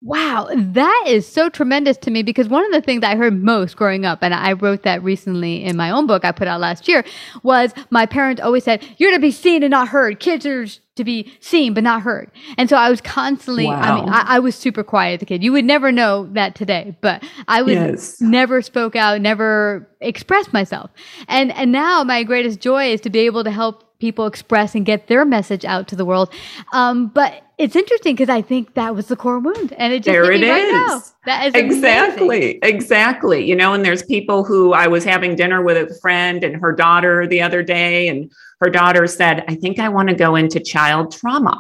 Wow, 0.02 0.50
that 0.54 1.06
is 1.08 1.28
so 1.28 1.50
tremendous 1.50 1.98
to 1.98 2.12
me 2.12 2.22
because 2.22 2.48
one 2.48 2.64
of 2.64 2.72
the 2.72 2.82
things 2.82 3.04
I 3.04 3.16
heard 3.16 3.42
most 3.42 3.76
growing 3.76 4.06
up, 4.06 4.20
and 4.22 4.32
I 4.32 4.54
wrote 4.54 4.84
that 4.84 5.02
recently 5.04 5.64
in 5.64 5.76
my 5.76 5.90
own 5.90 6.06
book 6.06 6.24
I 6.24 6.32
put 6.32 6.48
out 6.48 6.62
last 6.62 6.88
year, 6.88 7.04
was 7.42 7.74
my 7.90 8.06
parents 8.06 8.40
always 8.40 8.64
said, 8.64 8.84
You're 8.98 9.12
to 9.12 9.20
be 9.20 9.32
seen 9.32 9.64
and 9.64 9.72
not 9.72 9.88
heard. 9.88 10.20
Kids 10.20 10.46
are 10.46 10.68
to 10.98 11.04
be 11.04 11.32
seen 11.40 11.74
but 11.74 11.84
not 11.84 12.04
heard. 12.04 12.30
And 12.58 12.70
so 12.70 12.76
I 12.76 12.90
was 12.90 13.02
constantly, 13.02 13.66
wow. 13.66 13.82
I 13.82 13.96
mean, 13.96 14.10
I, 14.10 14.24
I, 14.36 14.40
was 14.40 14.56
super 14.56 14.84
quiet 14.84 15.16
as 15.16 15.22
a 15.24 15.26
kid. 15.26 15.44
You 15.44 15.52
would 15.54 15.66
never 15.66 15.92
know 15.92 16.28
that 16.34 16.56
today, 16.56 16.98
but 17.02 17.24
I 17.48 17.62
was 17.62 17.76
yes. 17.76 18.22
never 18.22 18.62
spoke 18.62 18.96
out, 18.96 19.22
never 19.22 19.88
expressed 20.02 20.54
myself. 20.54 20.92
And, 21.28 21.52
and 21.54 21.72
now 21.72 22.04
my 22.04 22.24
greatest 22.24 22.60
joy 22.60 22.92
is 22.92 23.02
to 23.02 23.10
be 23.10 23.20
able 23.20 23.44
to 23.44 23.52
help 23.52 23.87
people 24.00 24.26
express 24.26 24.76
and 24.76 24.86
get 24.86 25.08
their 25.08 25.26
message 25.26 25.66
out 25.66 25.88
to 25.88 25.96
the 25.96 26.06
world. 26.06 26.32
Um, 26.74 27.08
but 27.08 27.44
it's 27.58 27.76
interesting 27.76 28.16
because 28.16 28.30
I 28.30 28.42
think 28.42 28.76
that 28.76 28.94
was 28.94 29.08
the 29.08 29.16
core 29.16 29.40
wound, 29.40 29.74
and 29.74 29.92
it 29.92 30.04
just 30.04 30.14
there 30.14 30.32
it 30.32 30.42
right 30.42 30.66
is. 30.66 30.74
Now. 30.74 31.02
That 31.26 31.48
is 31.48 31.56
exactly, 31.56 32.26
amazing. 32.26 32.60
exactly. 32.64 33.46
You 33.46 33.56
know, 33.56 33.74
and 33.74 33.84
there's 33.84 34.04
people 34.04 34.44
who 34.44 34.74
I 34.74 34.88
was 34.88 35.04
having 35.04 35.36
dinner 35.36 35.64
with 35.64 35.78
a 35.78 35.94
friend 36.00 36.44
and 36.44 36.56
her 36.62 36.72
daughter 36.72 37.28
the 37.28 37.42
other 37.42 37.64
day, 37.64 38.08
and 38.08 38.32
her 38.62 38.70
daughter 38.70 39.08
said, 39.08 39.44
"I 39.48 39.56
think 39.56 39.80
I 39.80 39.90
want 39.90 40.10
to 40.10 40.16
go 40.16 40.36
into 40.36 40.60
child 40.60 41.12
trauma," 41.12 41.60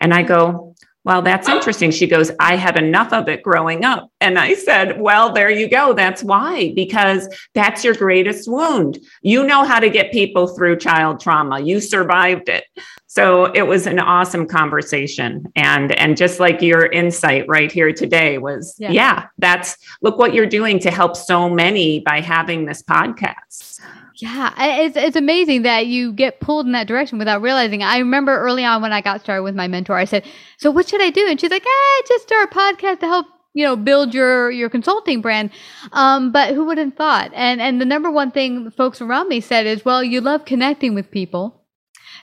and 0.00 0.14
I 0.14 0.22
go, 0.22 0.73
well, 1.04 1.20
that's 1.20 1.48
interesting. 1.48 1.90
She 1.90 2.06
goes, 2.06 2.30
I 2.40 2.56
had 2.56 2.78
enough 2.78 3.12
of 3.12 3.28
it 3.28 3.42
growing 3.42 3.84
up. 3.84 4.10
And 4.20 4.38
I 4.38 4.54
said, 4.54 5.00
Well, 5.00 5.32
there 5.32 5.50
you 5.50 5.68
go. 5.68 5.92
That's 5.92 6.24
why, 6.24 6.72
because 6.74 7.28
that's 7.54 7.84
your 7.84 7.94
greatest 7.94 8.50
wound. 8.50 8.98
You 9.20 9.46
know 9.46 9.64
how 9.64 9.80
to 9.80 9.90
get 9.90 10.12
people 10.12 10.48
through 10.48 10.78
child 10.78 11.20
trauma. 11.20 11.60
You 11.60 11.80
survived 11.80 12.48
it. 12.48 12.64
So 13.06 13.44
it 13.52 13.62
was 13.62 13.86
an 13.86 14.00
awesome 14.00 14.46
conversation. 14.48 15.44
And, 15.54 15.92
and 15.92 16.16
just 16.16 16.40
like 16.40 16.62
your 16.62 16.86
insight 16.86 17.44
right 17.48 17.70
here 17.70 17.92
today 17.92 18.38
was, 18.38 18.74
yeah, 18.78 18.90
yeah 18.90 19.26
that's 19.38 19.76
look 20.00 20.18
what 20.18 20.34
you're 20.34 20.46
doing 20.46 20.78
to 20.80 20.90
help 20.90 21.16
so 21.16 21.48
many 21.50 22.00
by 22.00 22.20
having 22.20 22.64
this 22.64 22.82
podcast. 22.82 23.80
Yeah, 24.16 24.52
it's 24.58 24.96
it's 24.96 25.16
amazing 25.16 25.62
that 25.62 25.86
you 25.86 26.12
get 26.12 26.38
pulled 26.38 26.66
in 26.66 26.72
that 26.72 26.86
direction 26.86 27.18
without 27.18 27.42
realizing. 27.42 27.82
I 27.82 27.98
remember 27.98 28.38
early 28.38 28.64
on 28.64 28.80
when 28.80 28.92
I 28.92 29.00
got 29.00 29.20
started 29.20 29.42
with 29.42 29.56
my 29.56 29.66
mentor, 29.66 29.96
I 29.96 30.04
said, 30.04 30.24
"So 30.56 30.70
what 30.70 30.88
should 30.88 31.02
I 31.02 31.10
do?" 31.10 31.26
And 31.28 31.40
she's 31.40 31.50
like, 31.50 31.64
"Eh, 31.66 32.02
just 32.06 32.22
start 32.24 32.48
a 32.50 32.54
podcast 32.54 33.00
to 33.00 33.06
help 33.06 33.26
you 33.54 33.64
know 33.64 33.74
build 33.74 34.14
your 34.14 34.52
your 34.52 34.70
consulting 34.70 35.20
brand." 35.20 35.50
Um, 35.92 36.30
but 36.30 36.54
who 36.54 36.64
would 36.66 36.78
have 36.78 36.94
thought? 36.94 37.32
And 37.34 37.60
and 37.60 37.80
the 37.80 37.84
number 37.84 38.08
one 38.10 38.30
thing 38.30 38.70
folks 38.70 39.00
around 39.00 39.28
me 39.28 39.40
said 39.40 39.66
is, 39.66 39.84
"Well, 39.84 40.04
you 40.04 40.20
love 40.20 40.44
connecting 40.44 40.94
with 40.94 41.10
people." 41.10 41.63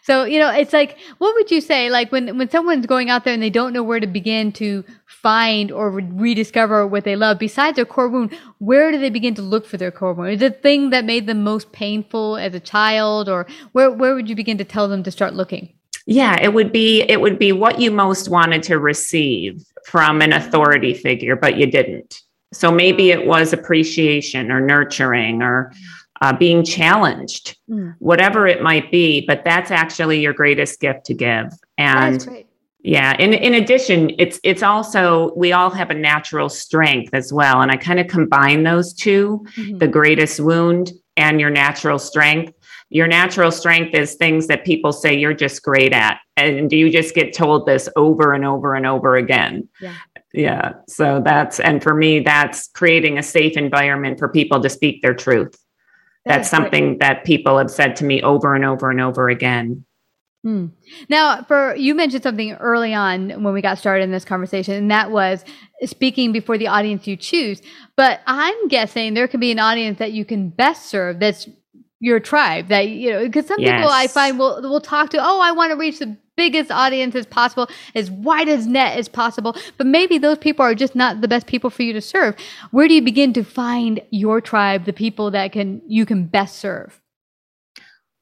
So, 0.04 0.24
you 0.24 0.40
know, 0.40 0.52
it's 0.52 0.74
like, 0.74 0.98
what 1.20 1.36
would 1.36 1.52
you 1.52 1.62
say? 1.62 1.90
Like 1.90 2.12
when, 2.12 2.38
when 2.38 2.50
someone's 2.50 2.88
going 2.88 3.10
out 3.10 3.24
there 3.24 3.34
and 3.34 3.44
they 3.44 3.52
don't 3.52 3.72
know 3.72 3.84
where 3.84 4.00
to 4.00 4.08
begin 4.08 4.52
to 4.54 4.84
find 5.06 5.72
or 5.72 5.92
rediscover 5.92 6.88
what 6.88 7.04
they 7.04 7.16
love, 7.16 7.38
besides 7.38 7.76
their 7.76 7.86
core 7.86 8.08
wound, 8.08 8.36
where 8.58 8.92
do 8.92 9.00
they 9.00 9.12
begin 9.12 9.36
to 9.36 9.44
look 9.44 9.66
for 9.68 9.78
their 9.78 9.92
core 9.92 10.14
wound? 10.14 10.34
Is 10.34 10.40
the 10.40 10.50
thing 10.50 10.90
that 10.90 11.06
made 11.06 11.28
them 11.28 11.44
most 11.44 11.72
painful 11.72 12.38
as 12.38 12.56
a 12.56 12.60
child 12.60 13.30
or 13.30 13.46
where, 13.74 13.92
where 13.92 14.16
would 14.16 14.28
you 14.28 14.36
begin 14.36 14.58
to 14.58 14.66
tell 14.66 14.88
them 14.88 15.04
to 15.04 15.12
start 15.12 15.36
looking? 15.36 15.74
Yeah, 16.08 16.40
it 16.42 16.54
would 16.54 16.72
be 16.72 17.04
it 17.04 17.22
would 17.22 17.38
be 17.38 17.52
what 17.52 17.80
you 17.80 17.92
most 17.92 18.28
wanted 18.28 18.64
to 18.64 18.80
receive 18.80 19.64
from 19.86 20.22
an 20.22 20.34
authority 20.34 20.94
figure, 20.96 21.36
but 21.36 21.58
you 21.58 21.68
didn't. 21.68 22.22
So 22.54 22.72
maybe 22.72 23.12
it 23.12 23.26
was 23.26 23.54
appreciation 23.54 24.52
or 24.52 24.60
nurturing 24.60 25.42
or 25.42 25.72
uh, 26.22 26.32
being 26.38 26.64
challenged, 26.64 27.58
mm. 27.70 27.96
whatever 28.00 28.48
it 28.48 28.62
might 28.62 28.92
be. 28.92 29.26
But 29.26 29.44
that's 29.44 29.72
actually 29.72 30.22
your 30.22 30.34
greatest 30.34 30.80
gift 30.80 31.06
to 31.08 31.14
give. 31.14 31.48
And 31.78 32.46
yeah, 32.84 33.16
in 33.18 33.34
in 33.34 33.56
addition, 33.56 34.12
it's 34.18 34.40
it's 34.44 34.64
also 34.64 35.34
we 35.36 35.52
all 35.52 35.70
have 35.70 35.90
a 35.90 35.96
natural 35.96 36.50
strength 36.50 37.14
as 37.14 37.34
well, 37.34 37.62
and 37.62 37.72
I 37.72 37.78
kind 37.78 38.00
of 38.00 38.08
combine 38.08 38.64
those 38.64 38.94
2 38.94 39.46
mm-hmm. 39.58 39.78
the 39.78 39.88
greatest 39.88 40.40
wound 40.40 40.92
and 41.18 41.40
your 41.40 41.50
natural 41.50 42.00
strength. 42.00 42.54
your 42.90 43.08
natural 43.08 43.52
strength 43.52 43.96
is 43.96 44.16
things 44.16 44.48
that 44.48 44.66
people 44.66 44.92
say 44.92 45.18
you're 45.18 45.34
just 45.34 45.64
great 45.64 45.94
at. 45.94 46.20
And 46.36 46.72
you 46.72 46.90
just 46.90 47.16
get 47.16 47.34
told 47.34 47.66
this 47.66 47.88
over 47.96 48.34
and 48.34 48.46
over 48.46 48.76
and 48.76 48.86
over 48.86 49.16
again. 49.16 49.70
Yeah. 49.80 49.96
Yeah. 50.34 50.74
So 50.88 51.22
that's, 51.24 51.60
and 51.60 51.82
for 51.82 51.94
me, 51.94 52.20
that's 52.20 52.68
creating 52.70 53.18
a 53.18 53.24
safe 53.24 53.56
environment 53.56 54.20
for 54.20 54.28
people 54.28 54.62
to 54.62 54.70
speak 54.70 55.02
their 55.02 55.14
truth. 55.14 55.56
That 56.26 56.38
that's 56.38 56.50
something 56.50 56.90
great. 56.90 57.00
that 57.00 57.24
people 57.24 57.58
have 57.58 57.72
said 57.72 57.96
to 57.98 58.06
me 58.06 58.22
over 58.22 58.54
and 58.54 58.64
over 58.64 58.92
and 58.92 59.02
over 59.02 59.30
again. 59.30 59.86
Hmm. 60.44 60.68
Now, 61.08 61.44
for 61.44 61.76
you 61.76 61.94
mentioned 61.94 62.24
something 62.24 62.54
early 62.54 62.94
on 62.94 63.44
when 63.44 63.54
we 63.54 63.62
got 63.62 63.78
started 63.78 64.04
in 64.04 64.12
this 64.12 64.26
conversation, 64.26 64.74
and 64.74 64.90
that 64.90 65.12
was 65.12 65.46
speaking 65.86 66.32
before 66.32 66.58
the 66.58 66.68
audience 66.68 67.08
you 67.08 67.16
choose. 67.16 67.62
But 67.96 68.22
I'm 68.26 68.68
guessing 68.68 69.14
there 69.14 69.28
can 69.28 69.40
be 69.40 69.52
an 69.52 69.60
audience 69.60 70.00
that 70.00 70.14
you 70.14 70.26
can 70.26 70.50
best 70.50 70.88
serve 70.88 71.20
that's 71.20 71.48
your 72.02 72.20
tribe 72.20 72.68
that 72.70 72.88
you 72.88 73.12
know 73.12 73.24
because 73.24 73.46
some 73.46 73.60
yes. 73.60 73.78
people 73.78 73.92
I 73.92 74.08
find 74.08 74.40
will 74.40 74.60
will 74.64 74.82
talk 74.82 75.12
to 75.12 75.20
oh 75.20 75.40
I 75.40 75.52
want 75.52 75.72
to 75.72 75.78
reach 75.78 76.00
the 76.00 76.18
biggest 76.38 76.72
audience 76.72 77.16
as 77.16 77.26
possible 77.26 77.68
as 77.96 78.10
wide 78.10 78.50
as 78.50 78.68
net 78.68 78.98
as 78.98 79.08
possible. 79.08 79.56
But 79.78 79.88
maybe 79.88 80.18
those 80.18 80.38
people 80.38 80.66
are 80.66 80.76
just 80.76 80.96
not 80.96 81.22
the 81.22 81.28
best 81.28 81.48
people 81.48 81.70
for 81.70 81.84
you 81.84 81.94
to 81.94 82.02
serve. 82.02 82.36
Where 82.72 82.88
do 82.88 82.94
you 82.94 83.02
begin 83.02 83.34
to 83.34 83.44
find 83.44 84.02
your 84.10 84.42
tribe 84.42 84.86
the 84.86 84.94
people 84.94 85.32
that 85.32 85.52
can 85.52 85.82
you 85.88 86.06
can 86.06 86.26
best 86.26 86.58
serve? 86.58 87.02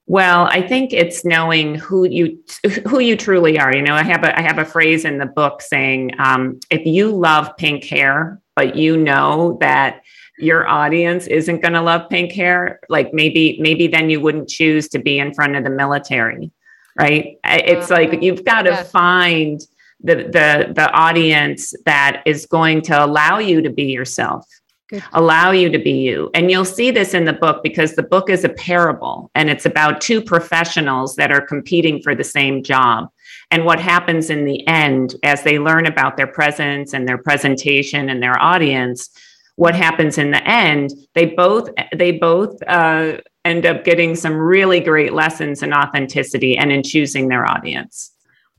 Well, 0.09 0.45
I 0.45 0.67
think 0.67 0.91
it's 0.91 1.23
knowing 1.23 1.75
who 1.75 2.07
you 2.07 2.39
who 2.87 2.99
you 2.99 3.15
truly 3.15 3.59
are. 3.59 3.75
You 3.75 3.83
know, 3.83 3.93
I 3.93 4.03
have 4.03 4.23
a 4.23 4.37
I 4.37 4.41
have 4.41 4.57
a 4.57 4.65
phrase 4.65 5.05
in 5.05 5.19
the 5.19 5.27
book 5.27 5.61
saying, 5.61 6.11
um, 6.17 6.59
if 6.71 6.83
you 6.83 7.11
love 7.11 7.55
pink 7.57 7.83
hair, 7.83 8.41
but 8.55 8.75
you 8.75 8.97
know 8.97 9.59
that 9.61 10.01
your 10.39 10.67
audience 10.67 11.27
isn't 11.27 11.61
going 11.61 11.73
to 11.73 11.81
love 11.81 12.09
pink 12.09 12.31
hair, 12.31 12.79
like 12.89 13.13
maybe 13.13 13.59
maybe 13.61 13.85
then 13.85 14.09
you 14.09 14.19
wouldn't 14.19 14.49
choose 14.49 14.87
to 14.89 14.99
be 14.99 15.19
in 15.19 15.31
front 15.31 15.55
of 15.55 15.63
the 15.63 15.69
military, 15.69 16.51
right? 16.97 17.37
It's 17.43 17.89
like 17.89 18.09
uh-huh. 18.09 18.19
you've 18.21 18.45
got 18.45 18.63
to 18.63 18.83
find 18.85 19.61
the 20.01 20.15
the 20.15 20.73
the 20.73 20.89
audience 20.91 21.73
that 21.85 22.23
is 22.25 22.45
going 22.45 22.81
to 22.83 23.03
allow 23.03 23.39
you 23.39 23.61
to 23.61 23.69
be 23.69 23.83
yourself 23.83 24.45
Good. 24.89 25.03
allow 25.13 25.51
you 25.51 25.69
to 25.69 25.77
be 25.77 25.91
you. 25.91 26.31
And 26.33 26.49
you'll 26.49 26.65
see 26.65 26.89
this 26.89 27.13
in 27.13 27.23
the 27.23 27.33
book 27.33 27.61
because 27.61 27.93
the 27.93 28.01
book 28.01 28.27
is 28.27 28.43
a 28.43 28.49
parable 28.49 29.29
and 29.35 29.47
it's 29.47 29.67
about 29.67 30.01
two 30.01 30.19
professionals 30.19 31.15
that 31.17 31.31
are 31.31 31.41
competing 31.41 32.01
for 32.01 32.15
the 32.15 32.23
same 32.23 32.63
job. 32.63 33.09
And 33.51 33.65
what 33.65 33.79
happens 33.79 34.31
in 34.31 34.45
the 34.45 34.67
end 34.67 35.15
as 35.21 35.43
they 35.43 35.59
learn 35.59 35.85
about 35.85 36.17
their 36.17 36.27
presence 36.27 36.93
and 36.93 37.07
their 37.07 37.19
presentation 37.19 38.09
and 38.09 38.21
their 38.21 38.41
audience, 38.41 39.09
what 39.57 39.75
happens 39.75 40.17
in 40.17 40.31
the 40.31 40.47
end, 40.47 40.91
they 41.13 41.25
both 41.25 41.69
they 41.95 42.13
both 42.13 42.57
uh, 42.65 43.17
end 43.45 43.65
up 43.65 43.83
getting 43.83 44.15
some 44.15 44.33
really 44.33 44.79
great 44.79 45.13
lessons 45.13 45.63
in 45.63 45.73
authenticity 45.73 46.57
and 46.57 46.71
in 46.71 46.83
choosing 46.83 47.29
their 47.29 47.49
audience. 47.49 48.11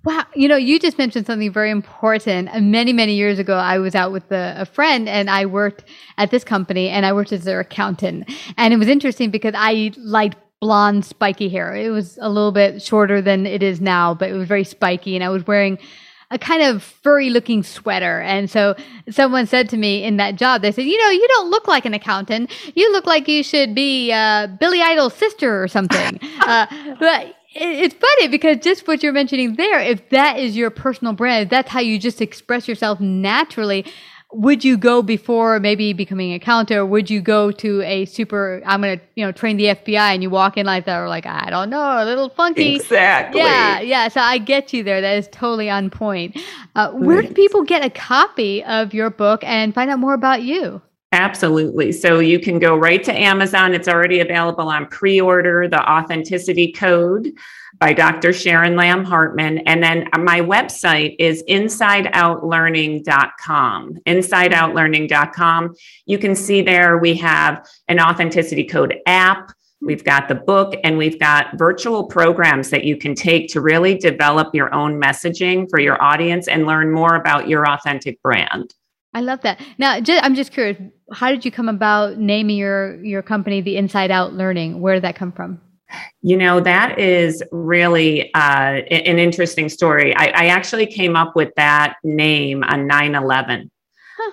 Wow. 0.03 0.25
You 0.35 0.49
know, 0.49 0.57
you 0.57 0.79
just 0.79 0.97
mentioned 0.97 1.27
something 1.27 1.53
very 1.53 1.71
important. 1.71 2.49
Uh, 2.55 2.61
many, 2.61 2.95
many 2.95 3.15
years 3.15 3.39
ago, 3.39 3.57
I 3.57 3.79
was 3.79 3.95
out 3.95 4.13
with 4.13 4.33
a, 4.33 4.55
a, 4.59 4.65
friend 4.65 5.07
and 5.07 5.29
I 5.29 5.45
worked 5.45 5.85
at 6.17 6.31
this 6.31 6.43
company 6.43 6.89
and 6.89 7.05
I 7.05 7.13
worked 7.13 7.33
as 7.33 7.45
their 7.45 7.61
accountant. 7.61 8.31
And 8.57 8.73
it 8.73 8.79
was 8.79 8.89
interesting 8.89 9.31
because 9.31 9.53
I 9.55 9.93
liked 9.99 10.39
blonde, 10.61 11.05
spiky 11.05 11.51
hair. 11.51 11.75
It 11.75 11.91
was 11.91 12.19
a 12.23 12.31
little 12.31 12.53
bit 12.53 12.83
shorter 12.83 13.21
than 13.21 13.45
it 13.47 13.63
is 13.63 13.81
now, 13.81 14.15
but 14.15 14.31
it 14.31 14.35
was 14.35 14.49
very 14.49 14.65
spiky. 14.65 15.17
And 15.17 15.25
I 15.25 15.29
was 15.29 15.47
wearing 15.47 15.79
a 16.31 16.39
kind 16.39 16.63
of 16.63 16.83
furry 16.83 17.29
looking 17.31 17.63
sweater. 17.63 18.21
And 18.21 18.49
so 18.49 18.77
someone 19.11 19.47
said 19.47 19.69
to 19.71 19.77
me 19.77 20.05
in 20.05 20.17
that 20.19 20.37
job, 20.37 20.63
they 20.63 20.71
said, 20.71 20.85
you 20.85 20.99
know, 20.99 21.11
you 21.11 21.27
don't 21.29 21.51
look 21.51 21.67
like 21.67 21.85
an 21.85 21.95
accountant. 21.95 22.51
You 22.77 22.91
look 22.93 23.07
like 23.07 23.27
you 23.27 23.43
should 23.43 23.75
be 23.75 24.13
uh, 24.13 24.47
Billy 24.47 24.81
Idol's 24.81 25.15
sister 25.15 25.63
or 25.63 25.67
something. 25.67 26.21
uh, 26.41 26.67
but 27.01 27.35
it's 27.53 27.95
funny 27.95 28.29
because 28.29 28.59
just 28.59 28.87
what 28.87 29.03
you're 29.03 29.13
mentioning 29.13 29.57
there, 29.57 29.81
if 29.81 30.09
that 30.11 30.39
is 30.39 30.57
your 30.57 30.71
personal 30.71 31.13
brand, 31.13 31.51
that's 31.51 31.69
how 31.69 31.81
you 31.81 31.99
just 31.99 32.21
express 32.21 32.69
yourself 32.69 33.01
naturally. 33.01 33.85
Would 34.33 34.65
you 34.65 34.77
go 34.77 35.03
before 35.03 35.59
maybe 35.59 35.93
becoming 35.93 36.33
a 36.33 36.39
counter? 36.39 36.87
Would 36.87 37.11
you 37.11 37.21
go 37.21 37.51
to 37.51 37.83
a 37.83 38.05
super, 38.05 38.63
I'm 38.65 38.81
going 38.81 38.99
to, 38.99 39.05
you 39.17 39.25
know, 39.25 39.33
train 39.33 39.57
the 39.57 39.65
FBI 39.65 40.15
and 40.15 40.23
you 40.23 40.31
walk 40.31 40.57
in 40.57 40.67
like 40.67 40.85
that 40.85 40.99
or 40.99 41.09
like, 41.09 41.27
I 41.27 41.51
don't 41.51 41.69
know, 41.69 42.03
a 42.03 42.05
little 42.05 42.29
funky. 42.29 42.77
Exactly. 42.77 43.41
Yeah. 43.41 43.81
Yeah. 43.81 44.09
So 44.09 44.21
I 44.21 44.39
get 44.39 44.73
you 44.73 44.85
there. 44.85 45.01
That 45.01 45.19
is 45.19 45.29
totally 45.33 45.69
on 45.69 45.91
point. 45.91 46.39
Uh, 46.77 46.93
where 46.93 47.23
do 47.23 47.35
people 47.35 47.65
get 47.65 47.85
a 47.85 47.91
copy 47.91 48.63
of 48.65 48.95
your 48.95 49.11
book 49.11 49.43
and 49.43 49.75
find 49.75 49.91
out 49.91 49.99
more 49.99 50.15
about 50.15 50.43
you? 50.43 50.81
Absolutely. 51.13 51.91
So 51.91 52.21
you 52.21 52.39
can 52.39 52.61
go 52.61 52.77
right 52.77 53.03
to 53.03 53.13
Amazon. 53.13 53.75
It's 53.75 53.89
already 53.89 54.21
available 54.21 54.69
on 54.69 54.87
pre 54.87 55.21
order, 55.21 55.67
the 55.67 55.83
authenticity 55.91 56.71
code 56.71 57.33
by 57.79 57.93
Dr. 57.93 58.33
Sharon 58.33 58.77
Lamm 58.77 59.05
Hartman. 59.05 59.59
And 59.67 59.83
then 59.83 60.09
my 60.19 60.41
website 60.41 61.17
is 61.19 61.45
insideoutlearning.com. 61.49 63.95
Insideoutlearning.com. 64.07 65.75
You 66.07 66.19
can 66.19 66.35
see 66.35 66.63
there 66.63 66.97
we 66.99 67.15
have 67.17 67.67
an 67.89 68.01
authenticity 68.01 68.65
code 68.65 68.97
app. 69.07 69.53
We've 69.83 70.05
got 70.05 70.29
the 70.29 70.35
book 70.35 70.75
and 70.85 70.99
we've 70.99 71.19
got 71.19 71.57
virtual 71.57 72.05
programs 72.05 72.69
that 72.71 72.85
you 72.85 72.99
can 72.99 73.15
take 73.15 73.51
to 73.53 73.63
really 73.63 73.97
develop 73.97 74.55
your 74.55 74.75
own 74.75 75.01
messaging 75.01 75.71
for 75.71 75.81
your 75.81 76.03
audience 76.03 76.49
and 76.49 76.67
learn 76.67 76.93
more 76.93 77.15
about 77.15 77.49
your 77.49 77.67
authentic 77.67 78.21
brand. 78.23 78.75
I 79.15 79.23
love 79.23 79.41
that. 79.41 79.59
Now, 79.79 79.99
I'm 80.07 80.35
just 80.35 80.53
curious, 80.53 80.77
how 81.13 81.31
did 81.31 81.45
you 81.45 81.51
come 81.51 81.69
about 81.69 82.19
naming 82.19 82.57
your 82.57 83.03
your 83.03 83.23
company 83.23 83.61
the 83.61 83.77
Inside 83.77 84.11
Out 84.11 84.35
Learning? 84.35 84.81
Where 84.81 84.95
did 84.95 85.05
that 85.05 85.17
come 85.17 85.33
from? 85.33 85.61
You 86.23 86.37
know, 86.37 86.61
that 86.61 86.99
is 86.99 87.43
really 87.51 88.33
uh, 88.35 88.83
an 88.91 89.19
interesting 89.19 89.69
story. 89.69 90.15
I, 90.15 90.27
I, 90.27 90.47
actually 90.47 90.87
came 90.87 91.17
up 91.17 91.35
with 91.35 91.53
that 91.57 91.97
name 92.05 92.63
on 92.63 92.87
9 92.87 93.15
11. 93.15 93.71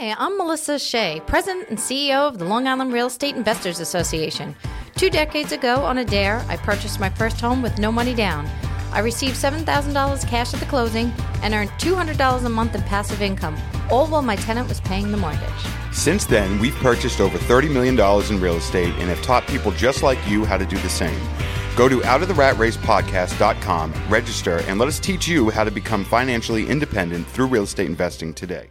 Hi, 0.00 0.14
I'm 0.16 0.38
Melissa 0.38 0.78
Shea, 0.78 1.20
President 1.26 1.70
and 1.70 1.76
CEO 1.76 2.28
of 2.28 2.38
the 2.38 2.44
Long 2.44 2.68
Island 2.68 2.92
Real 2.92 3.08
Estate 3.08 3.34
Investors 3.34 3.80
Association. 3.80 4.54
Two 4.94 5.10
decades 5.10 5.50
ago, 5.50 5.84
on 5.84 5.98
a 5.98 6.04
dare, 6.04 6.38
I 6.48 6.56
purchased 6.56 7.00
my 7.00 7.10
first 7.10 7.40
home 7.40 7.62
with 7.62 7.80
no 7.80 7.90
money 7.90 8.14
down. 8.14 8.48
I 8.92 9.00
received 9.00 9.34
$7,000 9.34 10.28
cash 10.28 10.54
at 10.54 10.60
the 10.60 10.66
closing 10.66 11.12
and 11.42 11.52
earned 11.52 11.70
$200 11.80 12.44
a 12.44 12.48
month 12.48 12.76
in 12.76 12.82
passive 12.82 13.20
income, 13.22 13.56
all 13.90 14.06
while 14.06 14.22
my 14.22 14.36
tenant 14.36 14.68
was 14.68 14.80
paying 14.82 15.10
the 15.10 15.16
mortgage. 15.16 15.50
Since 15.90 16.26
then, 16.26 16.60
we've 16.60 16.76
purchased 16.76 17.20
over 17.20 17.36
$30 17.36 17.68
million 17.72 17.98
in 18.30 18.40
real 18.40 18.54
estate 18.54 18.94
and 18.98 19.08
have 19.08 19.20
taught 19.22 19.48
people 19.48 19.72
just 19.72 20.04
like 20.04 20.28
you 20.28 20.44
how 20.44 20.56
to 20.56 20.64
do 20.64 20.78
the 20.78 20.88
same. 20.88 21.20
Go 21.74 21.88
to 21.88 21.98
outoftheratracepodcast.com, 22.02 23.94
register, 24.08 24.58
and 24.58 24.78
let 24.78 24.86
us 24.86 25.00
teach 25.00 25.26
you 25.26 25.50
how 25.50 25.64
to 25.64 25.72
become 25.72 26.04
financially 26.04 26.68
independent 26.68 27.26
through 27.26 27.48
real 27.48 27.64
estate 27.64 27.88
investing 27.88 28.32
today. 28.32 28.70